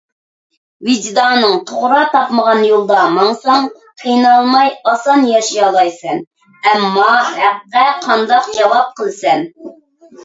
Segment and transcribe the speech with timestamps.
[0.85, 3.67] ۋىجدانىڭ توغرا تاپمىغان يولدا ماڭساڭ
[4.05, 6.25] قىينالماي ئاسان ياشىيالايسەن.
[6.73, 7.07] ئەمما
[7.39, 9.49] ھەققە قانداق جاۋاب قىلىسەن؟